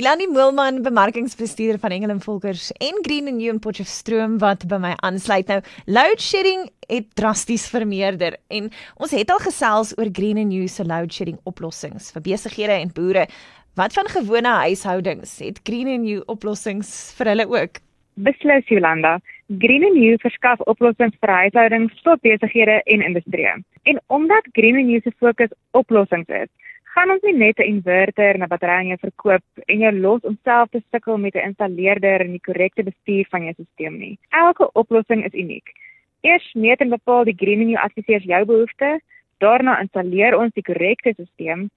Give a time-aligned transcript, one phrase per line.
[0.00, 4.78] Ilani Moelman, bemarkingsbestuurder van Engel en Volkers en Green and New in Potchefstroom wat by
[4.80, 5.50] my aansluit.
[5.52, 10.70] Nou, load shedding het drasties vermeerder en ons het al gesels oor Green and New
[10.72, 13.26] se load shedding oplossings vir besighede en boere.
[13.76, 15.36] Wat van gewone huishoudings?
[15.44, 17.82] Het Green and New oplossings vir hulle ook?
[18.16, 19.18] Beslis Jolanda.
[19.60, 23.52] Green and New verskaf oplossings vir huishoudings, tot besighede en industrie.
[23.84, 26.48] En omdat Green and New se fokus oplossings is,
[26.94, 30.22] gaan ons nie net 'n inverter en 'n battery aan jou verkoop en jou los
[30.22, 34.18] om self te sukkel met 'n installeerder en die korrekte bestuur van jou stelsel nie.
[34.30, 35.68] Elke oplossing is uniek.
[36.22, 39.00] Eers meet en bepaal die Greening adviseurs jou behoeftes,
[39.38, 41.68] daarna installeer ons die korrekte stelsel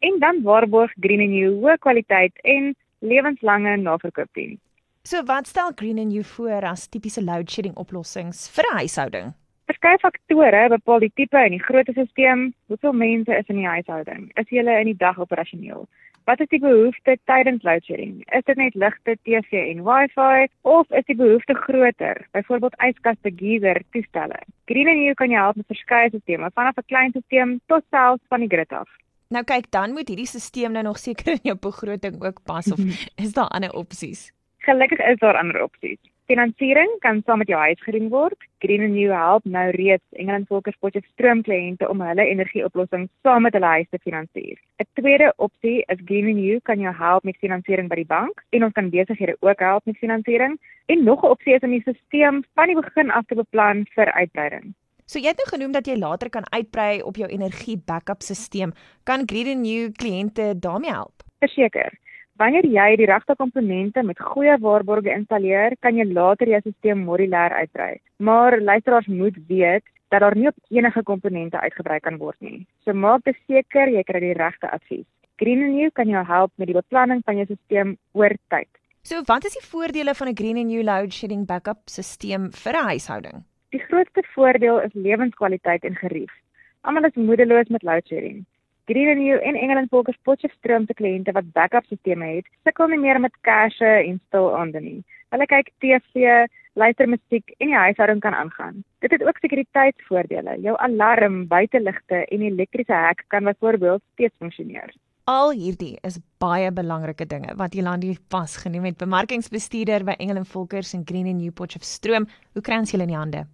[0.00, 4.60] en dan waarborg Greening hoë kwaliteit en lewenslange naverkoopdiens.
[5.04, 9.41] So wat stel Greening voor as tipiese load shedding oplossings vir 'n huishouding?
[9.70, 14.30] Verskeie faktore bepaal die tipe en die grootte stelsel, hoeveel mense is in die huishouding,
[14.40, 15.86] is hulle in die dag operasioneel.
[16.26, 18.20] Wat is die behoefte tydens load shedding?
[18.36, 23.82] Is dit net ligte, TV en Wi-Fi of is die behoefte groter, byvoorbeeld yskaste, geyser,
[23.94, 24.38] toestelle?
[24.70, 28.22] Green and You kan jou help met verskeie stelsels, vanaf 'n klein stelsel tot selfs
[28.28, 28.88] van die grid af.
[29.28, 32.78] Nou kyk, dan moet hierdie stelsel nou nog seker in jou begroting ook pas of
[33.24, 34.30] is daar ander opsies?
[34.62, 35.98] Gelukkig is daar ander opsies.
[36.30, 38.44] Finansiering kan saam met jou huis gedoen word.
[38.62, 43.56] Green and New help nou reeds Engeland Volkers Potchefstroom stroomkliënte om hulle energieoplossings saam met
[43.58, 44.60] hulle huis te finansier.
[44.78, 48.44] 'n Tweede opsie is Green and New kan jou help met finansiering by die bank
[48.50, 50.54] en ons kan besighede ook help met finansiering.
[50.86, 54.12] En nog 'n opsie is om die stelsel van die begin af te beplan vir
[54.12, 54.74] uitbreiding.
[55.06, 58.70] So jy het nou genoem dat jy later kan uitbrei op jou energie backup stelsel.
[59.02, 61.22] Kan Green and New kliënte daarmee help?
[61.38, 62.01] Verseker.
[62.40, 67.52] Wanneer jy die regte komponente met goeie waarborge installeer, kan jy later jou stelsel modulêr
[67.52, 67.96] uitbrei.
[68.16, 72.66] Maar luisteraars moet weet dat daar nie op enige komponente uitgebrei kan word nie.
[72.84, 75.06] So maak beseker jy kry die regte advies.
[75.36, 78.68] Green and New kan jou help met die beplanning van jou stelsel oor tyd.
[79.02, 82.72] So wat is die voordele van 'n Green and New load shedding backup stelsel vir
[82.72, 83.44] 'n huishouding?
[83.70, 86.32] Die grootste voordeel is lewenskwaliteit en gerief.
[86.80, 88.44] Almal is moedeloos met load shedding.
[88.86, 92.98] Green and New en Engeland Volkers Potchefstroom se kliënte wat backup sisteme het, sukkel nie
[92.98, 94.96] meer met cache en stil aande nie.
[95.30, 98.82] Hulle kyk TV, luister musiek en die huishouding kan aangaan.
[99.06, 100.58] Dit het ook sekuriteitsvoordele.
[100.66, 104.90] Jou alarm, buiteligte en elektriese hek kan byvoorbeeld steeds funksioneer.
[105.30, 108.98] Al hierdie is baie belangrike dinge wat Jolandi vasgeneem het.
[108.98, 112.26] Bemarkingsbestuurder by Engeland Volkers en Green and New Potchefstroom.
[112.52, 113.46] Hoe kry ons julle in die hande?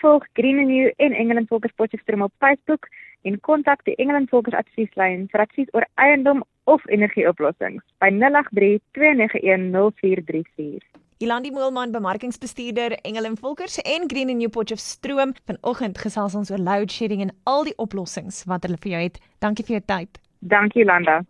[0.00, 2.88] Volg Green and New en Engeland Volkers Potchefstroom op Facebook
[3.22, 9.70] en kontak die Engeland Volkers advieslyn vir advies oor eiendom of energieoplossings by 083 291
[9.72, 10.80] 0434.
[11.20, 16.92] Ilandi Moelman, bemarkingsbestuurder Engeland Volkers en Green and New Potchefstroom, vanoggend gesels ons oor load
[16.92, 19.20] shedding en al die oplossings wat hulle vir jou het.
[19.44, 20.22] Dankie vir jou tyd.
[20.40, 21.20] Dankie Landa.